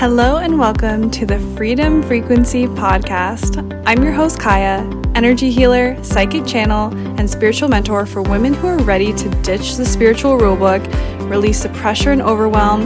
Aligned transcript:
Hello 0.00 0.38
and 0.38 0.58
welcome 0.58 1.10
to 1.10 1.26
the 1.26 1.38
Freedom 1.58 2.02
Frequency 2.02 2.66
Podcast. 2.66 3.58
I'm 3.84 4.02
your 4.02 4.14
host, 4.14 4.38
Kiah, 4.38 5.14
energy 5.14 5.50
healer, 5.50 6.02
psychic 6.02 6.46
channel, 6.46 6.90
and 7.18 7.28
spiritual 7.28 7.68
mentor 7.68 8.06
for 8.06 8.22
women 8.22 8.54
who 8.54 8.66
are 8.68 8.82
ready 8.82 9.12
to 9.12 9.28
ditch 9.42 9.76
the 9.76 9.84
spiritual 9.84 10.38
rulebook, 10.38 10.80
release 11.28 11.64
the 11.64 11.68
pressure 11.68 12.12
and 12.12 12.22
overwhelm, 12.22 12.84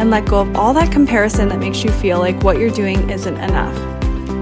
and 0.00 0.10
let 0.10 0.24
go 0.24 0.40
of 0.40 0.56
all 0.56 0.74
that 0.74 0.90
comparison 0.90 1.48
that 1.50 1.60
makes 1.60 1.84
you 1.84 1.90
feel 1.92 2.18
like 2.18 2.42
what 2.42 2.58
you're 2.58 2.68
doing 2.68 3.10
isn't 3.10 3.36
enough. 3.36 3.76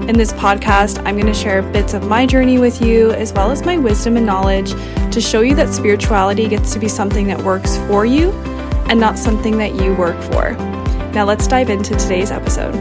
In 0.09 0.17
this 0.17 0.33
podcast, 0.33 0.97
I'm 1.05 1.17
going 1.17 1.31
to 1.31 1.33
share 1.35 1.61
bits 1.61 1.93
of 1.93 2.07
my 2.07 2.25
journey 2.25 2.57
with 2.57 2.81
you, 2.81 3.11
as 3.11 3.33
well 3.33 3.51
as 3.51 3.63
my 3.63 3.77
wisdom 3.77 4.17
and 4.17 4.25
knowledge, 4.25 4.71
to 5.11 5.21
show 5.21 5.41
you 5.41 5.53
that 5.53 5.71
spirituality 5.71 6.47
gets 6.47 6.73
to 6.73 6.79
be 6.79 6.87
something 6.87 7.27
that 7.27 7.39
works 7.43 7.77
for 7.85 8.03
you 8.03 8.31
and 8.89 8.99
not 8.99 9.19
something 9.19 9.59
that 9.59 9.75
you 9.75 9.93
work 9.93 10.19
for. 10.23 10.74
Now 11.15 11.23
let's 11.23 11.47
dive 11.47 11.69
into 11.69 11.95
today's 11.95 12.29
episode. 12.29 12.75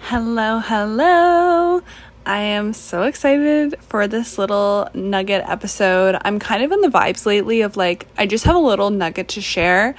Hello, 0.00 0.58
hello. 0.58 1.82
I 2.26 2.38
am 2.38 2.72
so 2.72 3.04
excited 3.04 3.76
for 3.78 4.08
this 4.08 4.38
little 4.38 4.88
nugget 4.92 5.44
episode. 5.46 6.16
I'm 6.24 6.40
kind 6.40 6.64
of 6.64 6.72
in 6.72 6.80
the 6.80 6.88
vibes 6.88 7.26
lately 7.26 7.60
of 7.60 7.76
like, 7.76 8.08
I 8.18 8.26
just 8.26 8.44
have 8.44 8.56
a 8.56 8.58
little 8.58 8.90
nugget 8.90 9.28
to 9.28 9.40
share 9.40 9.94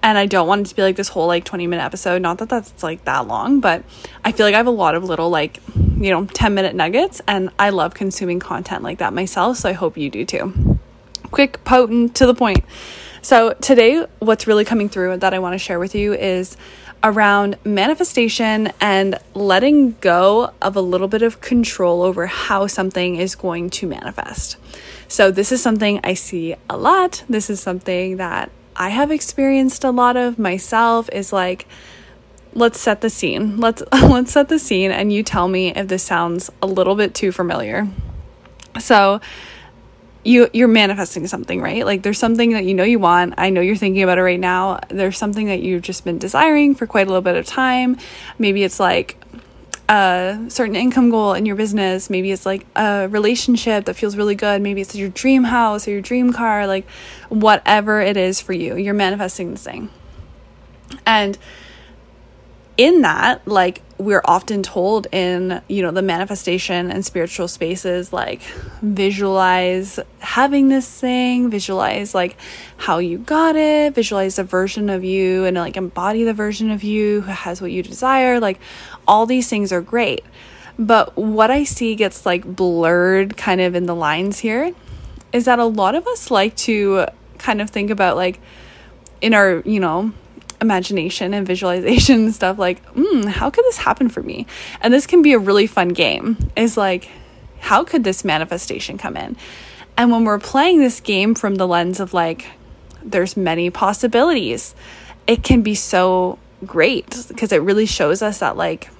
and 0.00 0.16
I 0.16 0.26
don't 0.26 0.46
want 0.46 0.60
it 0.60 0.70
to 0.70 0.76
be 0.76 0.82
like 0.82 0.94
this 0.94 1.08
whole 1.08 1.26
like 1.26 1.42
20 1.42 1.66
minute 1.66 1.82
episode. 1.82 2.22
Not 2.22 2.38
that 2.38 2.50
that's 2.50 2.84
like 2.84 3.04
that 3.06 3.26
long, 3.26 3.58
but 3.58 3.82
I 4.24 4.30
feel 4.30 4.46
like 4.46 4.54
I 4.54 4.58
have 4.58 4.68
a 4.68 4.70
lot 4.70 4.94
of 4.94 5.02
little 5.02 5.28
like, 5.28 5.58
you 5.74 6.12
know, 6.12 6.24
10 6.24 6.54
minute 6.54 6.76
nuggets 6.76 7.20
and 7.26 7.50
I 7.58 7.70
love 7.70 7.94
consuming 7.94 8.38
content 8.38 8.84
like 8.84 8.98
that 8.98 9.12
myself. 9.12 9.56
So 9.56 9.70
I 9.70 9.72
hope 9.72 9.98
you 9.98 10.08
do 10.08 10.24
too. 10.24 10.78
Quick, 11.32 11.64
potent, 11.64 12.14
to 12.14 12.26
the 12.26 12.34
point. 12.34 12.64
So, 13.22 13.52
today, 13.60 14.06
what's 14.18 14.46
really 14.46 14.64
coming 14.64 14.88
through 14.88 15.18
that 15.18 15.34
I 15.34 15.40
want 15.40 15.52
to 15.52 15.58
share 15.58 15.78
with 15.78 15.94
you 15.94 16.14
is 16.14 16.56
around 17.02 17.58
manifestation 17.64 18.72
and 18.80 19.18
letting 19.34 19.92
go 20.00 20.52
of 20.62 20.74
a 20.74 20.80
little 20.80 21.08
bit 21.08 21.20
of 21.20 21.42
control 21.42 22.02
over 22.02 22.26
how 22.26 22.66
something 22.66 23.16
is 23.16 23.34
going 23.34 23.68
to 23.70 23.86
manifest. 23.86 24.56
So, 25.06 25.30
this 25.30 25.52
is 25.52 25.62
something 25.62 26.00
I 26.02 26.14
see 26.14 26.56
a 26.70 26.78
lot. 26.78 27.22
This 27.28 27.50
is 27.50 27.60
something 27.60 28.16
that 28.16 28.50
I 28.74 28.88
have 28.88 29.10
experienced 29.10 29.84
a 29.84 29.90
lot 29.90 30.16
of 30.16 30.38
myself 30.38 31.10
is 31.10 31.30
like 31.30 31.66
let's 32.54 32.80
set 32.80 33.02
the 33.02 33.10
scene. 33.10 33.58
Let's 33.58 33.82
let's 33.92 34.32
set 34.32 34.48
the 34.48 34.58
scene 34.58 34.90
and 34.90 35.12
you 35.12 35.22
tell 35.22 35.46
me 35.46 35.74
if 35.74 35.88
this 35.88 36.02
sounds 36.02 36.50
a 36.62 36.66
little 36.66 36.94
bit 36.94 37.14
too 37.14 37.32
familiar. 37.32 37.86
So, 38.78 39.20
you 40.22 40.48
you're 40.52 40.68
manifesting 40.68 41.26
something, 41.26 41.60
right? 41.60 41.84
Like 41.84 42.02
there's 42.02 42.18
something 42.18 42.52
that 42.52 42.64
you 42.64 42.74
know 42.74 42.84
you 42.84 42.98
want. 42.98 43.34
I 43.38 43.50
know 43.50 43.60
you're 43.60 43.76
thinking 43.76 44.02
about 44.02 44.18
it 44.18 44.22
right 44.22 44.40
now. 44.40 44.80
There's 44.88 45.16
something 45.16 45.46
that 45.46 45.60
you've 45.60 45.82
just 45.82 46.04
been 46.04 46.18
desiring 46.18 46.74
for 46.74 46.86
quite 46.86 47.06
a 47.06 47.10
little 47.10 47.22
bit 47.22 47.36
of 47.36 47.46
time. 47.46 47.96
Maybe 48.38 48.62
it's 48.62 48.78
like 48.78 49.16
a 49.88 50.38
certain 50.48 50.76
income 50.76 51.10
goal 51.10 51.34
in 51.34 51.46
your 51.46 51.56
business. 51.56 52.10
Maybe 52.10 52.30
it's 52.30 52.46
like 52.46 52.66
a 52.76 53.08
relationship 53.08 53.86
that 53.86 53.94
feels 53.94 54.16
really 54.16 54.34
good. 54.34 54.62
Maybe 54.62 54.80
it's 54.80 54.94
your 54.94 55.08
dream 55.08 55.44
house 55.44 55.88
or 55.88 55.90
your 55.90 56.02
dream 56.02 56.32
car, 56.32 56.66
like 56.66 56.88
whatever 57.28 58.00
it 58.00 58.16
is 58.16 58.40
for 58.40 58.52
you. 58.52 58.76
You're 58.76 58.94
manifesting 58.94 59.50
this 59.50 59.64
thing. 59.64 59.88
And 61.06 61.38
in 62.80 63.02
that, 63.02 63.46
like 63.46 63.82
we're 63.98 64.22
often 64.24 64.62
told 64.62 65.06
in, 65.12 65.60
you 65.68 65.82
know, 65.82 65.90
the 65.90 66.00
manifestation 66.00 66.90
and 66.90 67.04
spiritual 67.04 67.46
spaces, 67.46 68.10
like 68.10 68.40
visualize 68.80 70.00
having 70.20 70.68
this 70.68 70.88
thing, 70.88 71.50
visualize 71.50 72.14
like 72.14 72.38
how 72.78 72.96
you 72.96 73.18
got 73.18 73.54
it, 73.54 73.94
visualize 73.94 74.38
a 74.38 74.44
version 74.44 74.88
of 74.88 75.04
you 75.04 75.44
and 75.44 75.58
like 75.58 75.76
embody 75.76 76.24
the 76.24 76.32
version 76.32 76.70
of 76.70 76.82
you 76.82 77.20
who 77.20 77.30
has 77.30 77.60
what 77.60 77.70
you 77.70 77.82
desire. 77.82 78.40
Like 78.40 78.58
all 79.06 79.26
these 79.26 79.46
things 79.50 79.72
are 79.72 79.82
great. 79.82 80.24
But 80.78 81.14
what 81.18 81.50
I 81.50 81.64
see 81.64 81.94
gets 81.96 82.24
like 82.24 82.46
blurred 82.46 83.36
kind 83.36 83.60
of 83.60 83.74
in 83.74 83.84
the 83.84 83.94
lines 83.94 84.38
here 84.38 84.74
is 85.34 85.44
that 85.44 85.58
a 85.58 85.66
lot 85.66 85.94
of 85.94 86.06
us 86.06 86.30
like 86.30 86.56
to 86.56 87.04
kind 87.36 87.60
of 87.60 87.68
think 87.68 87.90
about 87.90 88.16
like 88.16 88.40
in 89.20 89.34
our, 89.34 89.60
you 89.66 89.80
know, 89.80 90.14
imagination 90.60 91.34
and 91.34 91.46
visualization 91.46 92.14
and 92.26 92.34
stuff 92.34 92.58
like, 92.58 92.84
hmm, 92.88 93.22
how 93.22 93.50
could 93.50 93.64
this 93.64 93.78
happen 93.78 94.08
for 94.08 94.22
me? 94.22 94.46
And 94.80 94.92
this 94.92 95.06
can 95.06 95.22
be 95.22 95.32
a 95.32 95.38
really 95.38 95.66
fun 95.66 95.88
game. 95.88 96.36
Is 96.56 96.76
like, 96.76 97.08
how 97.60 97.84
could 97.84 98.04
this 98.04 98.24
manifestation 98.24 98.98
come 98.98 99.16
in? 99.16 99.36
And 99.96 100.10
when 100.10 100.24
we're 100.24 100.38
playing 100.38 100.80
this 100.80 101.00
game 101.00 101.34
from 101.34 101.56
the 101.56 101.66
lens 101.66 102.00
of 102.00 102.14
like, 102.14 102.46
there's 103.02 103.36
many 103.36 103.70
possibilities, 103.70 104.74
it 105.26 105.42
can 105.42 105.62
be 105.62 105.74
so 105.74 106.38
great 106.66 107.24
because 107.28 107.52
it 107.52 107.62
really 107.62 107.86
shows 107.86 108.22
us 108.22 108.38
that 108.38 108.56
like 108.56 108.90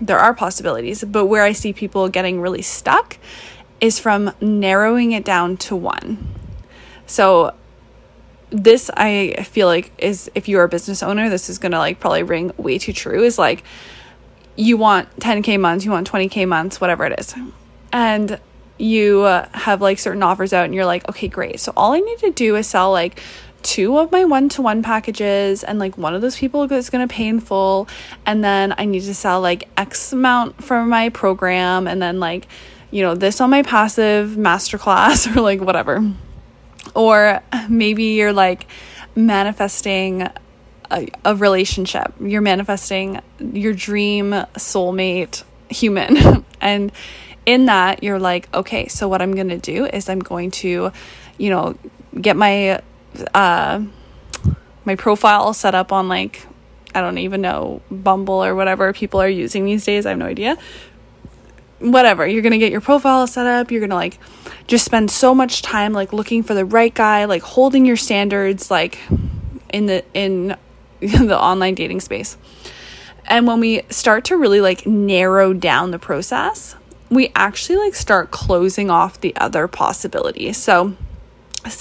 there 0.00 0.18
are 0.18 0.34
possibilities. 0.34 1.04
But 1.04 1.26
where 1.26 1.42
I 1.42 1.52
see 1.52 1.72
people 1.72 2.08
getting 2.08 2.40
really 2.40 2.62
stuck 2.62 3.18
is 3.80 3.98
from 3.98 4.32
narrowing 4.40 5.12
it 5.12 5.24
down 5.24 5.56
to 5.58 5.76
one. 5.76 6.34
So 7.06 7.54
this 8.52 8.90
I 8.96 9.42
feel 9.44 9.66
like 9.66 9.92
is 9.98 10.30
if 10.34 10.48
you're 10.48 10.62
a 10.62 10.68
business 10.68 11.02
owner, 11.02 11.28
this 11.28 11.48
is 11.48 11.58
gonna 11.58 11.78
like 11.78 11.98
probably 11.98 12.22
ring 12.22 12.52
way 12.56 12.78
too 12.78 12.92
true. 12.92 13.22
Is 13.22 13.38
like 13.38 13.64
you 14.56 14.76
want 14.76 15.14
10k 15.16 15.58
months, 15.58 15.84
you 15.84 15.90
want 15.90 16.10
20k 16.10 16.46
months, 16.46 16.80
whatever 16.80 17.06
it 17.06 17.18
is, 17.18 17.34
and 17.92 18.38
you 18.78 19.22
uh, 19.22 19.48
have 19.52 19.80
like 19.80 19.98
certain 19.98 20.22
offers 20.22 20.52
out, 20.52 20.66
and 20.66 20.74
you're 20.74 20.84
like, 20.84 21.08
okay, 21.08 21.28
great. 21.28 21.60
So 21.60 21.72
all 21.76 21.92
I 21.92 22.00
need 22.00 22.18
to 22.18 22.30
do 22.30 22.56
is 22.56 22.66
sell 22.66 22.92
like 22.92 23.20
two 23.62 23.96
of 23.98 24.10
my 24.12 24.24
one 24.24 24.48
to 24.50 24.62
one 24.62 24.82
packages, 24.82 25.64
and 25.64 25.78
like 25.78 25.96
one 25.96 26.14
of 26.14 26.20
those 26.20 26.36
people 26.36 26.70
is 26.70 26.90
gonna 26.90 27.08
pay 27.08 27.26
in 27.26 27.40
full, 27.40 27.88
and 28.26 28.44
then 28.44 28.74
I 28.76 28.84
need 28.84 29.02
to 29.04 29.14
sell 29.14 29.40
like 29.40 29.68
X 29.76 30.12
amount 30.12 30.62
for 30.62 30.84
my 30.84 31.08
program, 31.08 31.86
and 31.86 32.02
then 32.02 32.20
like 32.20 32.46
you 32.90 33.02
know 33.02 33.14
this 33.14 33.40
on 33.40 33.48
my 33.48 33.62
passive 33.62 34.30
masterclass 34.30 35.26
or 35.36 35.40
like 35.40 35.62
whatever 35.62 36.12
or 36.94 37.40
maybe 37.68 38.04
you're 38.04 38.32
like 38.32 38.66
manifesting 39.14 40.28
a, 40.90 41.08
a 41.24 41.34
relationship, 41.34 42.14
you're 42.20 42.42
manifesting 42.42 43.20
your 43.38 43.72
dream 43.72 44.32
soulmate 44.54 45.44
human. 45.68 46.44
and 46.60 46.92
in 47.46 47.66
that, 47.66 48.02
you're 48.02 48.18
like, 48.18 48.52
okay, 48.54 48.88
so 48.88 49.08
what 49.08 49.22
I'm 49.22 49.34
going 49.34 49.48
to 49.48 49.58
do 49.58 49.86
is 49.86 50.08
I'm 50.08 50.20
going 50.20 50.50
to, 50.52 50.92
you 51.38 51.50
know, 51.50 51.76
get 52.20 52.36
my, 52.36 52.80
uh, 53.34 53.82
my 54.84 54.94
profile 54.96 55.52
set 55.54 55.74
up 55.74 55.92
on 55.92 56.08
like 56.08 56.46
I 56.94 57.00
don't 57.00 57.18
even 57.18 57.40
know 57.40 57.80
Bumble 57.90 58.44
or 58.44 58.54
whatever 58.54 58.92
people 58.92 59.20
are 59.20 59.28
using 59.28 59.64
these 59.64 59.84
days. 59.84 60.04
I 60.04 60.10
have 60.10 60.18
no 60.18 60.26
idea 60.26 60.58
whatever 61.90 62.26
you're 62.26 62.42
gonna 62.42 62.58
get 62.58 62.70
your 62.70 62.80
profile 62.80 63.26
set 63.26 63.46
up 63.46 63.70
you're 63.70 63.80
gonna 63.80 63.94
like 63.94 64.18
just 64.66 64.84
spend 64.84 65.10
so 65.10 65.34
much 65.34 65.62
time 65.62 65.92
like 65.92 66.12
looking 66.12 66.42
for 66.42 66.54
the 66.54 66.64
right 66.64 66.94
guy 66.94 67.24
like 67.24 67.42
holding 67.42 67.84
your 67.84 67.96
standards 67.96 68.70
like 68.70 68.98
in 69.72 69.86
the 69.86 70.04
in 70.14 70.56
the 71.00 71.38
online 71.38 71.74
dating 71.74 72.00
space. 72.00 72.36
And 73.26 73.46
when 73.46 73.60
we 73.60 73.82
start 73.88 74.24
to 74.26 74.36
really 74.36 74.60
like 74.60 74.86
narrow 74.86 75.52
down 75.52 75.90
the 75.90 75.98
process 75.98 76.76
we 77.10 77.30
actually 77.36 77.76
like 77.76 77.94
start 77.94 78.30
closing 78.30 78.88
off 78.88 79.20
the 79.20 79.36
other 79.36 79.68
possibilities. 79.68 80.56
So 80.56 80.96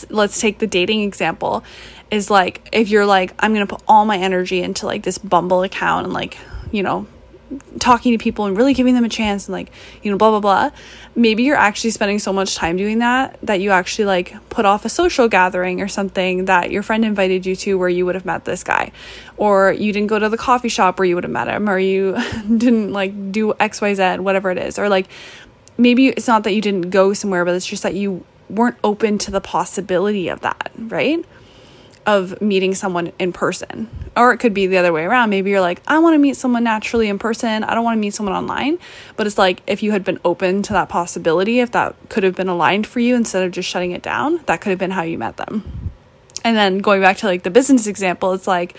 let's 0.09 0.41
take 0.41 0.59
the 0.59 0.67
dating 0.67 1.03
example 1.03 1.63
is 2.11 2.29
like 2.29 2.67
if 2.71 2.89
you're 2.89 3.05
like 3.05 3.33
i'm 3.39 3.51
gonna 3.51 3.65
put 3.65 3.81
all 3.87 4.05
my 4.05 4.15
energy 4.15 4.61
into 4.61 4.85
like 4.85 5.01
this 5.01 5.17
bumble 5.17 5.63
account 5.63 6.03
and 6.05 6.13
like 6.13 6.37
you 6.71 6.83
know 6.83 7.07
talking 7.79 8.11
to 8.11 8.17
people 8.17 8.45
and 8.45 8.55
really 8.55 8.73
giving 8.73 8.93
them 8.95 9.03
a 9.03 9.09
chance 9.09 9.47
and 9.47 9.53
like 9.53 9.71
you 10.03 10.11
know 10.11 10.17
blah 10.17 10.29
blah 10.29 10.39
blah 10.39 10.71
maybe 11.15 11.43
you're 11.43 11.57
actually 11.57 11.89
spending 11.89 12.19
so 12.19 12.31
much 12.31 12.55
time 12.55 12.77
doing 12.77 12.99
that 12.99 13.37
that 13.41 13.59
you 13.59 13.71
actually 13.71 14.05
like 14.05 14.33
put 14.49 14.65
off 14.65 14.85
a 14.85 14.89
social 14.89 15.27
gathering 15.27 15.81
or 15.81 15.87
something 15.87 16.45
that 16.45 16.71
your 16.71 16.81
friend 16.83 17.03
invited 17.03 17.45
you 17.45 17.55
to 17.55 17.77
where 17.77 17.89
you 17.89 18.05
would 18.05 18.15
have 18.15 18.25
met 18.25 18.45
this 18.45 18.63
guy. 18.63 18.91
Or 19.37 19.73
you 19.73 19.91
didn't 19.91 20.07
go 20.07 20.19
to 20.19 20.29
the 20.29 20.37
coffee 20.37 20.69
shop 20.69 20.99
where 20.99 21.05
you 21.05 21.15
would 21.15 21.23
have 21.23 21.31
met 21.31 21.47
him 21.47 21.69
or 21.69 21.77
you 21.77 22.13
didn't 22.47 22.93
like 22.93 23.31
do 23.31 23.53
xyz 23.53 24.19
whatever 24.19 24.51
it 24.51 24.57
is. 24.57 24.79
Or 24.79 24.87
like 24.87 25.07
maybe 25.77 26.07
it's 26.07 26.27
not 26.27 26.43
that 26.43 26.53
you 26.53 26.61
didn't 26.61 26.89
go 26.89 27.13
somewhere 27.13 27.43
but 27.43 27.55
it's 27.55 27.65
just 27.65 27.83
that 27.83 27.95
you 27.95 28.23
weren't 28.49 28.77
open 28.83 29.17
to 29.17 29.31
the 29.31 29.41
possibility 29.41 30.27
of 30.27 30.41
that 30.41 30.71
right 30.77 31.25
of 32.05 32.41
meeting 32.41 32.73
someone 32.73 33.11
in 33.19 33.31
person. 33.31 33.89
Or 34.15 34.33
it 34.33 34.39
could 34.39 34.53
be 34.53 34.67
the 34.67 34.77
other 34.77 34.91
way 34.91 35.03
around. 35.03 35.29
Maybe 35.29 35.51
you're 35.51 35.61
like, 35.61 35.81
I 35.87 35.99
want 35.99 36.15
to 36.15 36.17
meet 36.17 36.35
someone 36.35 36.63
naturally 36.63 37.07
in 37.09 37.19
person. 37.19 37.63
I 37.63 37.73
don't 37.73 37.83
want 37.83 37.97
to 37.97 37.99
meet 37.99 38.13
someone 38.13 38.35
online. 38.35 38.79
But 39.15 39.27
it's 39.27 39.37
like 39.37 39.61
if 39.67 39.83
you 39.83 39.91
had 39.91 40.03
been 40.03 40.19
open 40.25 40.63
to 40.63 40.73
that 40.73 40.89
possibility, 40.89 41.59
if 41.59 41.71
that 41.71 41.95
could 42.09 42.23
have 42.23 42.35
been 42.35 42.47
aligned 42.47 42.87
for 42.87 42.99
you 42.99 43.15
instead 43.15 43.43
of 43.43 43.51
just 43.51 43.69
shutting 43.69 43.91
it 43.91 44.01
down, 44.01 44.41
that 44.47 44.61
could 44.61 44.71
have 44.71 44.79
been 44.79 44.91
how 44.91 45.03
you 45.03 45.17
met 45.17 45.37
them. 45.37 45.91
And 46.43 46.57
then 46.57 46.79
going 46.79 47.01
back 47.01 47.17
to 47.17 47.27
like 47.27 47.43
the 47.43 47.51
business 47.51 47.87
example, 47.87 48.33
it's 48.33 48.47
like 48.47 48.75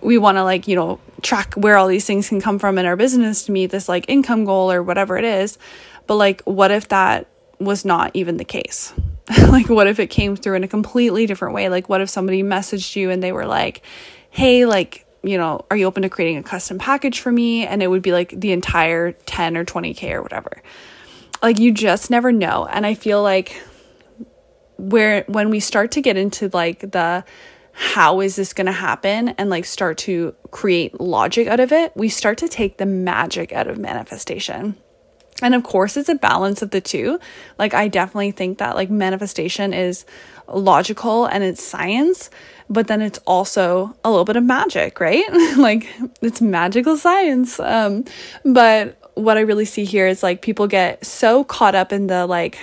we 0.00 0.16
want 0.16 0.36
to 0.36 0.44
like, 0.44 0.68
you 0.68 0.76
know, 0.76 1.00
track 1.22 1.54
where 1.54 1.76
all 1.76 1.88
these 1.88 2.06
things 2.06 2.28
can 2.28 2.40
come 2.40 2.58
from 2.58 2.78
in 2.78 2.86
our 2.86 2.96
business 2.96 3.46
to 3.46 3.52
meet 3.52 3.70
this 3.70 3.88
like 3.88 4.04
income 4.08 4.44
goal 4.44 4.70
or 4.70 4.82
whatever 4.82 5.16
it 5.16 5.24
is. 5.24 5.58
But 6.06 6.16
like 6.16 6.42
what 6.42 6.70
if 6.70 6.88
that 6.88 7.26
was 7.58 7.84
not 7.84 8.10
even 8.14 8.36
the 8.36 8.44
case? 8.44 8.92
like, 9.48 9.68
what 9.68 9.86
if 9.86 9.98
it 9.98 10.08
came 10.08 10.36
through 10.36 10.54
in 10.54 10.64
a 10.64 10.68
completely 10.68 11.26
different 11.26 11.54
way? 11.54 11.68
Like, 11.68 11.88
what 11.88 12.00
if 12.00 12.10
somebody 12.10 12.42
messaged 12.42 12.94
you 12.96 13.10
and 13.10 13.22
they 13.22 13.32
were 13.32 13.46
like, 13.46 13.82
hey, 14.30 14.66
like, 14.66 15.06
you 15.22 15.38
know, 15.38 15.64
are 15.70 15.76
you 15.76 15.86
open 15.86 16.02
to 16.02 16.10
creating 16.10 16.36
a 16.36 16.42
custom 16.42 16.78
package 16.78 17.20
for 17.20 17.32
me? 17.32 17.66
And 17.66 17.82
it 17.82 17.88
would 17.88 18.02
be 18.02 18.12
like 18.12 18.38
the 18.38 18.52
entire 18.52 19.12
10 19.12 19.56
or 19.56 19.64
20K 19.64 20.12
or 20.12 20.22
whatever. 20.22 20.62
Like, 21.42 21.58
you 21.58 21.72
just 21.72 22.10
never 22.10 22.32
know. 22.32 22.66
And 22.66 22.84
I 22.84 22.94
feel 22.94 23.22
like 23.22 23.62
where 24.76 25.24
when 25.28 25.50
we 25.50 25.60
start 25.60 25.92
to 25.92 26.00
get 26.00 26.16
into 26.16 26.50
like 26.52 26.80
the 26.80 27.24
how 27.72 28.20
is 28.20 28.36
this 28.36 28.52
going 28.52 28.66
to 28.66 28.72
happen 28.72 29.30
and 29.30 29.50
like 29.50 29.64
start 29.64 29.98
to 29.98 30.34
create 30.50 31.00
logic 31.00 31.48
out 31.48 31.60
of 31.60 31.72
it, 31.72 31.92
we 31.96 32.08
start 32.08 32.38
to 32.38 32.48
take 32.48 32.78
the 32.78 32.86
magic 32.86 33.52
out 33.52 33.66
of 33.66 33.78
manifestation. 33.78 34.76
And 35.42 35.54
of 35.54 35.62
course, 35.64 35.96
it's 35.96 36.08
a 36.08 36.14
balance 36.14 36.62
of 36.62 36.70
the 36.70 36.80
two. 36.80 37.18
Like, 37.58 37.74
I 37.74 37.88
definitely 37.88 38.30
think 38.30 38.58
that 38.58 38.76
like 38.76 38.90
manifestation 38.90 39.72
is 39.72 40.04
logical 40.48 41.26
and 41.26 41.42
it's 41.42 41.62
science, 41.62 42.30
but 42.70 42.86
then 42.86 43.02
it's 43.02 43.18
also 43.26 43.96
a 44.04 44.10
little 44.10 44.24
bit 44.24 44.36
of 44.36 44.44
magic, 44.44 45.00
right? 45.00 45.24
like, 45.56 45.88
it's 46.22 46.40
magical 46.40 46.96
science. 46.96 47.58
Um, 47.58 48.04
but 48.44 48.96
what 49.14 49.36
I 49.36 49.40
really 49.40 49.64
see 49.64 49.84
here 49.84 50.06
is 50.06 50.22
like 50.22 50.42
people 50.42 50.66
get 50.66 51.04
so 51.04 51.44
caught 51.44 51.74
up 51.74 51.92
in 51.92 52.06
the 52.06 52.26
like, 52.26 52.58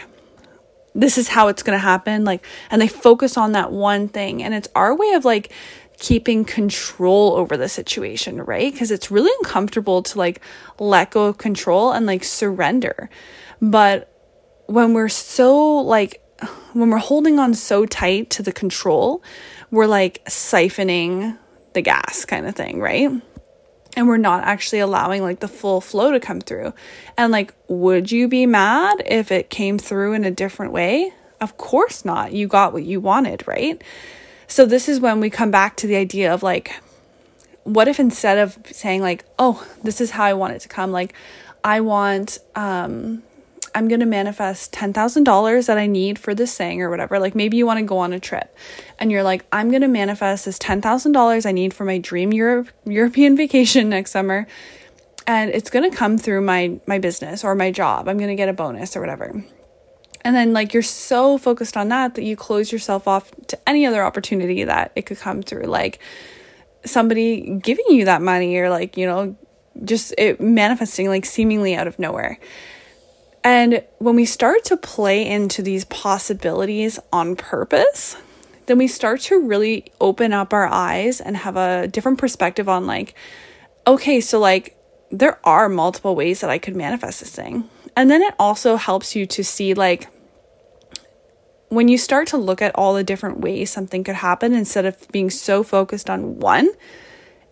this 0.93 1.17
is 1.17 1.29
how 1.29 1.47
it's 1.47 1.63
going 1.63 1.75
to 1.75 1.81
happen 1.81 2.25
like 2.25 2.45
and 2.69 2.81
they 2.81 2.87
focus 2.87 3.37
on 3.37 3.53
that 3.53 3.71
one 3.71 4.09
thing 4.09 4.43
and 4.43 4.53
it's 4.53 4.67
our 4.75 4.93
way 4.93 5.11
of 5.11 5.23
like 5.23 5.51
keeping 6.01 6.43
control 6.43 7.35
over 7.35 7.55
the 7.55 7.69
situation 7.69 8.41
right 8.41 8.73
because 8.73 8.89
it's 8.89 9.11
really 9.11 9.31
uncomfortable 9.41 10.01
to 10.01 10.17
like 10.17 10.41
let 10.79 11.11
go 11.11 11.27
of 11.27 11.37
control 11.37 11.91
and 11.91 12.07
like 12.07 12.23
surrender 12.23 13.07
but 13.61 14.11
when 14.65 14.93
we're 14.93 15.07
so 15.07 15.75
like 15.77 16.19
when 16.73 16.89
we're 16.89 16.97
holding 16.97 17.37
on 17.37 17.53
so 17.53 17.85
tight 17.85 18.31
to 18.31 18.41
the 18.41 18.51
control 18.51 19.21
we're 19.69 19.85
like 19.85 20.25
siphoning 20.25 21.37
the 21.73 21.81
gas 21.81 22.25
kind 22.25 22.47
of 22.47 22.55
thing 22.55 22.79
right 22.79 23.11
and 23.95 24.07
we're 24.07 24.17
not 24.17 24.43
actually 24.43 24.79
allowing 24.79 25.21
like 25.21 25.39
the 25.39 25.47
full 25.47 25.81
flow 25.81 26.13
to 26.13 26.19
come 26.21 26.39
through. 26.39 26.73
And 27.17 27.29
like, 27.29 27.53
would 27.67 28.09
you 28.09 28.29
be 28.29 28.45
mad 28.45 29.03
if 29.05 29.33
it 29.33 29.49
came 29.49 29.77
through 29.77 30.13
in 30.13 30.23
a 30.23 30.31
different 30.31 30.71
way? 30.71 31.11
Of 31.41 31.57
course 31.57 32.05
not. 32.05 32.31
You 32.31 32.47
got 32.47 32.71
what 32.71 32.83
you 32.83 33.01
wanted, 33.01 33.45
right? 33.47 33.83
So, 34.51 34.65
this 34.65 34.89
is 34.89 34.99
when 34.99 35.21
we 35.21 35.29
come 35.29 35.49
back 35.49 35.77
to 35.77 35.87
the 35.87 35.95
idea 35.95 36.33
of 36.33 36.43
like, 36.43 36.75
what 37.63 37.87
if 37.87 38.01
instead 38.01 38.37
of 38.37 38.57
saying, 38.65 39.01
like, 39.01 39.23
oh, 39.39 39.65
this 39.81 40.01
is 40.01 40.11
how 40.11 40.25
I 40.25 40.33
want 40.33 40.55
it 40.55 40.59
to 40.63 40.67
come, 40.67 40.91
like, 40.91 41.13
I 41.63 41.79
want, 41.79 42.37
um, 42.53 43.23
I'm 43.73 43.87
going 43.87 44.01
to 44.01 44.05
manifest 44.05 44.73
$10,000 44.73 45.67
that 45.67 45.77
I 45.77 45.87
need 45.87 46.19
for 46.19 46.35
this 46.35 46.57
thing 46.57 46.81
or 46.81 46.89
whatever. 46.89 47.17
Like 47.17 47.33
maybe 47.33 47.55
you 47.55 47.65
want 47.65 47.79
to 47.79 47.85
go 47.85 47.99
on 47.99 48.11
a 48.11 48.19
trip 48.19 48.53
and 48.99 49.09
you're 49.09 49.23
like, 49.23 49.45
I'm 49.53 49.69
going 49.69 49.83
to 49.83 49.87
manifest 49.87 50.43
this 50.43 50.59
$10,000 50.59 51.45
I 51.45 51.51
need 51.53 51.73
for 51.73 51.85
my 51.85 51.97
dream 51.97 52.33
Europe, 52.33 52.67
European 52.83 53.37
vacation 53.37 53.87
next 53.87 54.11
summer. 54.11 54.47
And 55.27 55.49
it's 55.51 55.69
going 55.69 55.89
to 55.89 55.95
come 55.95 56.17
through 56.17 56.41
my 56.41 56.77
my 56.87 56.99
business 56.99 57.45
or 57.45 57.55
my 57.55 57.71
job. 57.71 58.09
I'm 58.09 58.17
going 58.17 58.29
to 58.29 58.35
get 58.35 58.49
a 58.49 58.53
bonus 58.53 58.97
or 58.97 58.99
whatever. 58.99 59.45
And 60.23 60.35
then 60.35 60.53
like 60.53 60.73
you're 60.73 60.83
so 60.83 61.37
focused 61.37 61.75
on 61.75 61.89
that 61.89 62.15
that 62.15 62.23
you 62.23 62.35
close 62.35 62.71
yourself 62.71 63.07
off 63.07 63.31
to 63.47 63.59
any 63.67 63.85
other 63.85 64.03
opportunity 64.03 64.63
that 64.63 64.91
it 64.95 65.05
could 65.05 65.17
come 65.17 65.41
through 65.41 65.63
like 65.63 65.99
somebody 66.85 67.59
giving 67.61 67.85
you 67.89 68.05
that 68.05 68.21
money 68.21 68.55
or 68.57 68.69
like, 68.69 68.97
you 68.97 69.05
know, 69.05 69.35
just 69.83 70.13
it 70.17 70.39
manifesting 70.39 71.07
like 71.07 71.25
seemingly 71.25 71.75
out 71.75 71.87
of 71.87 71.97
nowhere. 71.97 72.39
And 73.43 73.83
when 73.97 74.15
we 74.15 74.25
start 74.25 74.63
to 74.65 74.77
play 74.77 75.27
into 75.27 75.63
these 75.63 75.85
possibilities 75.85 76.99
on 77.11 77.35
purpose, 77.35 78.15
then 78.67 78.77
we 78.77 78.87
start 78.87 79.21
to 79.21 79.39
really 79.39 79.91
open 79.99 80.31
up 80.31 80.53
our 80.53 80.67
eyes 80.67 81.19
and 81.19 81.35
have 81.35 81.57
a 81.57 81.87
different 81.87 82.19
perspective 82.19 82.69
on, 82.69 82.85
like, 82.85 83.15
okay, 83.87 84.21
so 84.21 84.39
like 84.39 84.77
there 85.09 85.39
are 85.43 85.67
multiple 85.69 86.15
ways 86.15 86.41
that 86.41 86.49
I 86.49 86.59
could 86.59 86.75
manifest 86.75 87.21
this 87.21 87.35
thing. 87.35 87.67
And 87.95 88.09
then 88.09 88.21
it 88.21 88.33
also 88.39 88.75
helps 88.77 89.15
you 89.15 89.25
to 89.27 89.43
see, 89.43 89.73
like, 89.73 90.07
when 91.69 91.87
you 91.87 91.97
start 91.97 92.27
to 92.29 92.37
look 92.37 92.61
at 92.61 92.75
all 92.75 92.93
the 92.93 93.03
different 93.03 93.39
ways 93.39 93.69
something 93.69 94.03
could 94.03 94.15
happen 94.15 94.53
instead 94.53 94.85
of 94.85 95.07
being 95.11 95.29
so 95.29 95.63
focused 95.63 96.09
on 96.09 96.39
one, 96.39 96.69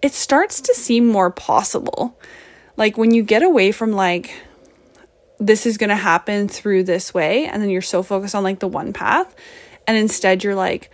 it 0.01 0.13
starts 0.13 0.61
to 0.61 0.73
seem 0.73 1.05
more 1.05 1.31
possible. 1.31 2.19
Like, 2.77 2.97
when 2.97 3.11
you 3.11 3.23
get 3.23 3.43
away 3.43 3.71
from, 3.71 3.91
like, 3.91 4.33
this 5.39 5.65
is 5.65 5.77
going 5.77 5.89
to 5.89 5.95
happen 5.95 6.47
through 6.47 6.83
this 6.83 7.13
way 7.13 7.45
and 7.45 7.61
then 7.61 7.69
you're 7.69 7.81
so 7.81 8.03
focused 8.03 8.35
on 8.35 8.43
like 8.43 8.59
the 8.59 8.67
one 8.67 8.91
path 8.91 9.33
and 9.87 9.97
instead 9.97 10.43
you're 10.43 10.55
like 10.55 10.91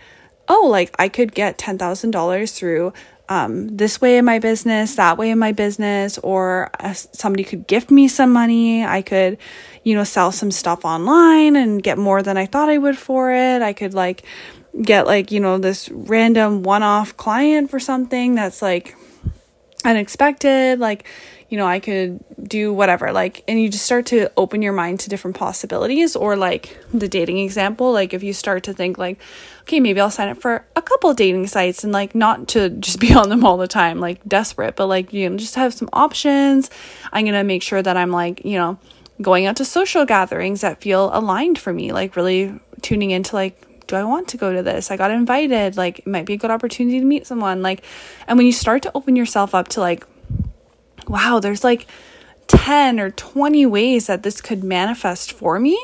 oh 0.48 0.68
like 0.70 0.94
i 0.98 1.08
could 1.08 1.34
get 1.34 1.58
$10000 1.58 2.54
through 2.54 2.92
um, 3.28 3.76
this 3.76 4.00
way 4.00 4.18
in 4.18 4.24
my 4.24 4.38
business 4.38 4.96
that 4.96 5.18
way 5.18 5.30
in 5.30 5.38
my 5.38 5.52
business 5.52 6.18
or 6.18 6.70
uh, 6.80 6.92
somebody 6.92 7.44
could 7.44 7.66
gift 7.66 7.90
me 7.90 8.08
some 8.08 8.32
money. 8.32 8.84
I 8.84 9.02
could 9.02 9.38
you 9.82 9.94
know 9.94 10.04
sell 10.04 10.32
some 10.32 10.50
stuff 10.50 10.84
online 10.84 11.56
and 11.56 11.80
get 11.82 11.96
more 11.96 12.20
than 12.20 12.36
i 12.36 12.44
thought 12.44 12.68
i 12.68 12.78
would 12.78 12.98
for 12.98 13.32
it. 13.32 13.62
I 13.62 13.72
could 13.72 13.94
like 13.94 14.24
get 14.82 15.06
like 15.06 15.32
you 15.32 15.40
know 15.40 15.58
this 15.58 15.88
random 15.90 16.62
one-off 16.62 17.16
client 17.16 17.70
for 17.70 17.80
something 17.80 18.34
that's 18.34 18.62
like 18.62 18.96
unexpected. 19.84 20.78
Like 20.78 21.06
you 21.48 21.56
know, 21.56 21.66
I 21.66 21.78
could 21.78 22.24
do 22.42 22.72
whatever. 22.72 23.12
Like, 23.12 23.44
and 23.46 23.60
you 23.60 23.68
just 23.68 23.84
start 23.84 24.06
to 24.06 24.30
open 24.36 24.62
your 24.62 24.72
mind 24.72 25.00
to 25.00 25.08
different 25.08 25.36
possibilities. 25.36 26.16
Or, 26.16 26.36
like, 26.36 26.76
the 26.92 27.08
dating 27.08 27.38
example, 27.38 27.92
like, 27.92 28.12
if 28.12 28.22
you 28.22 28.32
start 28.32 28.64
to 28.64 28.72
think, 28.72 28.98
like, 28.98 29.20
okay, 29.62 29.78
maybe 29.78 30.00
I'll 30.00 30.10
sign 30.10 30.28
up 30.28 30.40
for 30.40 30.64
a 30.74 30.82
couple 30.82 31.14
dating 31.14 31.46
sites 31.46 31.84
and, 31.84 31.92
like, 31.92 32.14
not 32.14 32.48
to 32.48 32.70
just 32.70 32.98
be 33.06 33.14
on 33.14 33.28
them 33.28 33.44
all 33.44 33.56
the 33.56 33.68
time, 33.68 34.00
like, 34.00 34.20
desperate, 34.26 34.76
but, 34.76 34.86
like, 34.86 35.12
you 35.12 35.28
know, 35.28 35.36
just 35.36 35.54
have 35.54 35.72
some 35.72 35.88
options. 35.92 36.70
I'm 37.12 37.24
going 37.24 37.34
to 37.34 37.44
make 37.44 37.62
sure 37.62 37.82
that 37.82 37.96
I'm, 37.96 38.10
like, 38.10 38.44
you 38.44 38.58
know, 38.58 38.78
going 39.22 39.46
out 39.46 39.56
to 39.56 39.64
social 39.64 40.04
gatherings 40.04 40.60
that 40.62 40.80
feel 40.80 41.10
aligned 41.16 41.58
for 41.58 41.72
me, 41.72 41.92
like, 41.92 42.16
really 42.16 42.58
tuning 42.82 43.12
into, 43.12 43.36
like, 43.36 43.62
do 43.86 43.94
I 43.94 44.02
want 44.02 44.26
to 44.28 44.36
go 44.36 44.52
to 44.52 44.64
this? 44.64 44.90
I 44.90 44.96
got 44.96 45.12
invited. 45.12 45.76
Like, 45.76 46.00
it 46.00 46.08
might 46.08 46.26
be 46.26 46.34
a 46.34 46.36
good 46.36 46.50
opportunity 46.50 46.98
to 46.98 47.06
meet 47.06 47.24
someone. 47.24 47.62
Like, 47.62 47.84
and 48.26 48.36
when 48.36 48.44
you 48.44 48.52
start 48.52 48.82
to 48.82 48.90
open 48.96 49.14
yourself 49.14 49.54
up 49.54 49.68
to, 49.68 49.80
like, 49.80 50.04
wow, 51.08 51.40
there's 51.40 51.64
like 51.64 51.86
10 52.48 53.00
or 53.00 53.10
20 53.10 53.66
ways 53.66 54.06
that 54.06 54.22
this 54.22 54.40
could 54.40 54.62
manifest 54.62 55.32
for 55.32 55.58
me, 55.58 55.78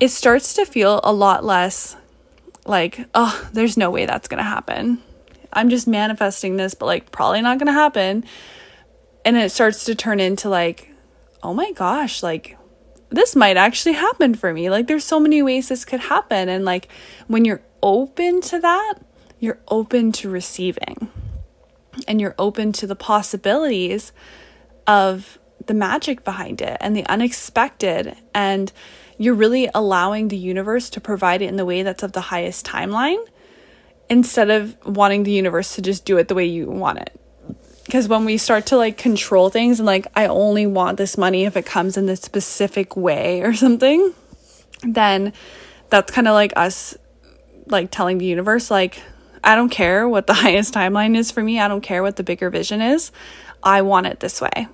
it 0.00 0.08
starts 0.08 0.54
to 0.54 0.64
feel 0.64 1.00
a 1.02 1.12
lot 1.12 1.44
less 1.44 1.96
like, 2.64 3.06
oh, 3.14 3.48
there's 3.52 3.76
no 3.76 3.90
way 3.90 4.06
that's 4.06 4.28
going 4.28 4.38
to 4.38 4.44
happen. 4.44 5.02
I'm 5.52 5.70
just 5.70 5.86
manifesting 5.86 6.56
this, 6.56 6.74
but 6.74 6.86
like 6.86 7.10
probably 7.10 7.40
not 7.40 7.58
going 7.58 7.66
to 7.66 7.72
happen. 7.72 8.24
And 9.24 9.36
it 9.36 9.50
starts 9.50 9.84
to 9.84 9.94
turn 9.94 10.20
into 10.20 10.48
like, 10.48 10.92
oh 11.42 11.54
my 11.54 11.72
gosh, 11.72 12.22
like 12.22 12.56
this 13.10 13.34
might 13.34 13.56
actually 13.56 13.94
happen 13.94 14.34
for 14.34 14.52
me. 14.52 14.70
Like 14.70 14.86
there's 14.86 15.04
so 15.04 15.18
many 15.18 15.42
ways 15.42 15.68
this 15.68 15.84
could 15.84 16.00
happen. 16.00 16.48
And 16.48 16.64
like 16.64 16.88
when 17.26 17.44
you're 17.44 17.62
open 17.82 18.40
to 18.42 18.60
that, 18.60 18.94
you're 19.40 19.58
open 19.68 20.12
to 20.12 20.28
receiving 20.28 21.10
and 22.06 22.20
you're 22.20 22.34
open 22.38 22.72
to 22.72 22.86
the 22.86 22.96
possibilities 22.96 24.12
of 24.86 25.38
the 25.66 25.74
magic 25.74 26.24
behind 26.24 26.60
it 26.60 26.76
and 26.80 26.96
the 26.96 27.04
unexpected 27.06 28.16
and 28.34 28.72
you're 29.18 29.34
really 29.34 29.68
allowing 29.74 30.28
the 30.28 30.36
universe 30.36 30.88
to 30.90 31.00
provide 31.00 31.42
it 31.42 31.48
in 31.48 31.56
the 31.56 31.64
way 31.64 31.82
that's 31.82 32.02
of 32.02 32.12
the 32.12 32.20
highest 32.20 32.64
timeline 32.64 33.22
instead 34.08 34.50
of 34.50 34.76
wanting 34.86 35.24
the 35.24 35.32
universe 35.32 35.74
to 35.74 35.82
just 35.82 36.04
do 36.04 36.16
it 36.16 36.28
the 36.28 36.34
way 36.34 36.46
you 36.46 36.66
want 36.70 36.98
it. 36.98 37.20
Because 37.84 38.06
when 38.06 38.24
we 38.24 38.38
start 38.38 38.66
to 38.66 38.76
like 38.76 38.96
control 38.96 39.50
things 39.50 39.80
and 39.80 39.86
like 39.86 40.06
I 40.14 40.26
only 40.26 40.66
want 40.66 40.98
this 40.98 41.18
money 41.18 41.44
if 41.44 41.56
it 41.56 41.66
comes 41.66 41.96
in 41.96 42.06
this 42.06 42.20
specific 42.20 42.96
way 42.96 43.42
or 43.42 43.54
something 43.54 44.14
then 44.82 45.32
that's 45.90 46.12
kind 46.12 46.28
of 46.28 46.34
like 46.34 46.52
us 46.56 46.96
like 47.66 47.90
telling 47.90 48.18
the 48.18 48.26
universe 48.26 48.70
like 48.70 49.02
I 49.42 49.54
don't 49.54 49.68
care 49.68 50.08
what 50.08 50.26
the 50.26 50.34
highest 50.44 50.74
timeline 50.74 51.16
is 51.16 51.30
for 51.30 51.42
me. 51.42 51.60
I 51.60 51.68
don't 51.68 51.80
care 51.80 52.02
what 52.02 52.16
the 52.16 52.22
bigger 52.22 52.50
vision 52.50 52.80
is. 52.80 53.12
I 53.62 53.82
want 53.82 54.06
it 54.06 54.20
this 54.20 54.40
way. 54.40 54.68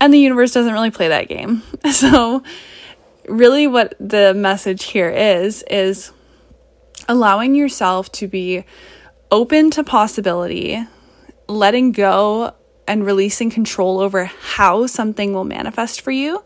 And 0.00 0.12
the 0.12 0.18
universe 0.18 0.52
doesn't 0.52 0.72
really 0.72 0.90
play 0.90 1.08
that 1.08 1.28
game. 1.28 1.62
So, 1.92 2.42
really, 3.28 3.66
what 3.66 3.94
the 4.00 4.34
message 4.34 4.84
here 4.84 5.10
is, 5.10 5.62
is 5.70 6.12
allowing 7.08 7.54
yourself 7.54 8.10
to 8.12 8.28
be 8.28 8.64
open 9.30 9.70
to 9.72 9.84
possibility, 9.84 10.84
letting 11.48 11.92
go 11.92 12.54
and 12.86 13.06
releasing 13.06 13.50
control 13.50 14.00
over 14.00 14.24
how 14.24 14.86
something 14.86 15.32
will 15.32 15.44
manifest 15.44 16.00
for 16.00 16.10
you. 16.10 16.44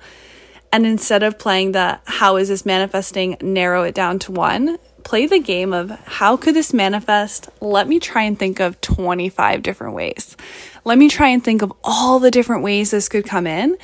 And 0.73 0.87
instead 0.87 1.23
of 1.23 1.39
playing 1.39 1.73
the 1.73 2.01
how 2.05 2.37
is 2.37 2.49
this 2.49 2.67
manifesting, 2.67 3.37
narrow 3.41 3.83
it 3.85 3.95
down 3.95 4.19
to 4.21 4.33
one, 4.33 4.79
play 5.07 5.25
the 5.27 5.39
game 5.39 5.73
of 5.73 5.91
how 6.05 6.37
could 6.37 6.57
this 6.57 6.75
manifest? 6.75 7.49
Let 7.61 7.87
me 7.87 8.01
try 8.01 8.23
and 8.23 8.37
think 8.37 8.59
of 8.59 8.81
25 8.81 9.63
different 9.63 9.95
ways. 9.95 10.37
Let 10.85 10.99
me 10.99 11.09
try 11.09 11.29
and 11.29 11.43
think 11.43 11.63
of 11.63 11.73
all 11.85 12.19
the 12.19 12.33
different 12.33 12.65
ways 12.65 12.91
this 12.91 13.09
could 13.09 13.25
come 13.25 13.47
in. 13.47 13.79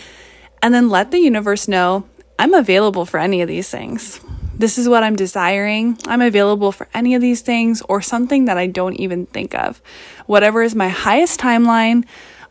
And 0.62 0.74
then 0.74 0.88
let 0.88 1.12
the 1.12 1.20
universe 1.20 1.68
know 1.68 2.08
I'm 2.40 2.54
available 2.54 3.04
for 3.04 3.20
any 3.20 3.40
of 3.40 3.46
these 3.46 3.70
things. 3.70 4.20
this 4.58 4.78
is 4.78 4.88
what 4.88 5.04
I'm 5.04 5.14
desiring. 5.14 5.96
I'm 6.08 6.22
available 6.22 6.72
for 6.72 6.88
any 6.92 7.14
of 7.14 7.20
these 7.20 7.40
things 7.40 7.82
or 7.82 8.02
something 8.02 8.46
that 8.46 8.58
I 8.58 8.66
don't 8.66 8.96
even 8.96 9.26
think 9.26 9.54
of. 9.54 9.80
Whatever 10.26 10.62
is 10.64 10.74
my 10.74 10.88
highest 10.88 11.38
timeline, 11.38 12.04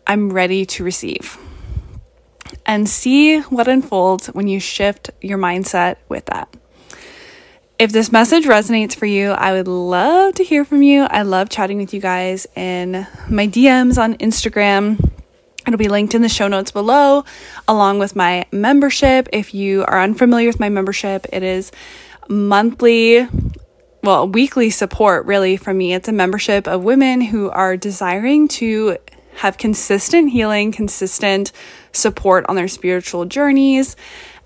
I'm 0.07 0.31
ready 0.31 0.65
to 0.67 0.83
receive. 0.85 1.37
And 2.65 2.87
see 2.87 3.41
what 3.41 3.67
unfolds 3.67 4.27
when 4.27 4.47
you 4.47 4.61
shift 4.61 5.09
your 5.19 5.37
mindset 5.37 5.97
with 6.07 6.25
that. 6.27 6.55
If 7.81 7.91
this 7.91 8.11
message 8.11 8.45
resonates 8.45 8.95
for 8.95 9.07
you, 9.07 9.31
I 9.31 9.53
would 9.53 9.67
love 9.67 10.35
to 10.35 10.43
hear 10.43 10.63
from 10.63 10.83
you. 10.83 11.05
I 11.05 11.23
love 11.23 11.49
chatting 11.49 11.79
with 11.79 11.95
you 11.95 11.99
guys 11.99 12.45
in 12.55 13.07
my 13.27 13.47
DMs 13.47 13.97
on 13.97 14.13
Instagram. 14.17 15.03
It'll 15.65 15.79
be 15.79 15.87
linked 15.87 16.13
in 16.13 16.21
the 16.21 16.29
show 16.29 16.47
notes 16.47 16.69
below, 16.69 17.25
along 17.67 17.97
with 17.97 18.15
my 18.15 18.45
membership. 18.51 19.29
If 19.33 19.55
you 19.55 19.83
are 19.85 19.99
unfamiliar 19.99 20.45
with 20.49 20.59
my 20.59 20.69
membership, 20.69 21.25
it 21.33 21.41
is 21.41 21.71
monthly, 22.29 23.27
well, 24.03 24.27
weekly 24.27 24.69
support 24.69 25.25
really 25.25 25.57
from 25.57 25.79
me. 25.79 25.95
It's 25.95 26.07
a 26.07 26.11
membership 26.11 26.67
of 26.67 26.83
women 26.83 27.19
who 27.19 27.49
are 27.49 27.77
desiring 27.77 28.47
to 28.49 28.97
have 29.37 29.57
consistent 29.57 30.29
healing, 30.29 30.71
consistent 30.71 31.51
support 31.93 32.45
on 32.47 32.55
their 32.55 32.67
spiritual 32.67 33.25
journeys 33.25 33.95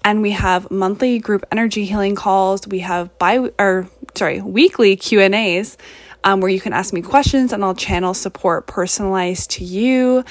and 0.05 0.21
we 0.21 0.31
have 0.31 0.69
monthly 0.69 1.17
group 1.19 1.43
energy 1.51 1.83
healing 1.83 2.15
calls. 2.15 2.65
We 2.67 2.79
have 2.79 3.17
bi 3.17 3.49
or 3.59 3.89
sorry, 4.13 4.39
weekly 4.39 4.95
Q&As 4.95 5.77
um, 6.23 6.39
where 6.39 6.49
you 6.49 6.61
can 6.61 6.71
ask 6.71 6.93
me 6.93 7.01
questions 7.01 7.51
and 7.51 7.65
I'll 7.65 7.75
channel 7.75 8.13
support 8.13 8.67
personalized 8.67 9.51
to 9.51 9.65
you 9.65 10.23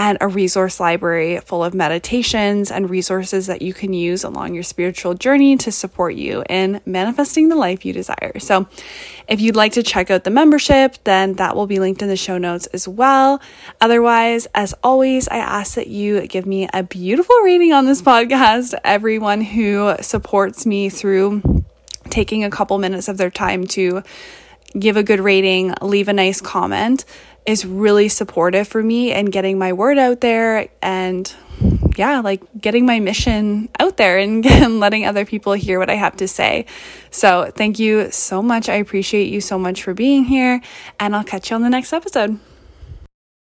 and 0.00 0.16
a 0.22 0.26
resource 0.26 0.80
library 0.80 1.38
full 1.40 1.62
of 1.62 1.74
meditations 1.74 2.70
and 2.70 2.88
resources 2.88 3.46
that 3.48 3.60
you 3.60 3.74
can 3.74 3.92
use 3.92 4.24
along 4.24 4.54
your 4.54 4.62
spiritual 4.62 5.12
journey 5.12 5.58
to 5.58 5.70
support 5.70 6.14
you 6.14 6.42
in 6.48 6.80
manifesting 6.86 7.50
the 7.50 7.54
life 7.54 7.84
you 7.84 7.92
desire. 7.92 8.38
So, 8.38 8.66
if 9.28 9.42
you'd 9.42 9.56
like 9.56 9.72
to 9.72 9.82
check 9.82 10.10
out 10.10 10.24
the 10.24 10.30
membership, 10.30 10.96
then 11.04 11.34
that 11.34 11.54
will 11.54 11.66
be 11.66 11.78
linked 11.78 12.00
in 12.00 12.08
the 12.08 12.16
show 12.16 12.38
notes 12.38 12.66
as 12.68 12.88
well. 12.88 13.42
Otherwise, 13.78 14.46
as 14.54 14.72
always, 14.82 15.28
I 15.28 15.36
ask 15.36 15.74
that 15.74 15.88
you 15.88 16.26
give 16.26 16.46
me 16.46 16.66
a 16.72 16.82
beautiful 16.82 17.36
rating 17.44 17.74
on 17.74 17.84
this 17.84 18.00
podcast. 18.00 18.72
Everyone 18.82 19.42
who 19.42 19.96
supports 20.00 20.64
me 20.64 20.88
through 20.88 21.42
taking 22.08 22.42
a 22.42 22.50
couple 22.50 22.78
minutes 22.78 23.06
of 23.06 23.18
their 23.18 23.30
time 23.30 23.66
to 23.66 24.02
give 24.78 24.96
a 24.96 25.02
good 25.02 25.20
rating, 25.20 25.74
leave 25.82 26.08
a 26.08 26.12
nice 26.14 26.40
comment 26.40 27.04
is 27.46 27.64
really 27.64 28.08
supportive 28.08 28.68
for 28.68 28.82
me 28.82 29.12
and 29.12 29.32
getting 29.32 29.58
my 29.58 29.72
word 29.72 29.98
out 29.98 30.20
there 30.20 30.68
and 30.82 31.34
yeah, 31.96 32.20
like 32.20 32.42
getting 32.58 32.86
my 32.86 33.00
mission 33.00 33.68
out 33.78 33.96
there 33.96 34.18
and, 34.24 34.80
letting 34.80 35.06
other 35.06 35.24
people 35.24 35.52
hear 35.52 35.78
what 35.78 35.90
I 35.90 35.94
have 35.94 36.16
to 36.16 36.28
say. 36.28 36.66
So, 37.10 37.50
thank 37.54 37.78
you 37.78 38.10
so 38.10 38.42
much. 38.42 38.68
I 38.68 38.74
appreciate 38.74 39.28
you 39.28 39.40
so 39.40 39.58
much 39.58 39.82
for 39.82 39.92
being 39.92 40.24
here, 40.24 40.62
and 40.98 41.14
I'll 41.14 41.24
catch 41.24 41.50
you 41.50 41.56
on 41.56 41.62
the 41.62 41.70
next 41.70 41.92
episode. 41.92 42.38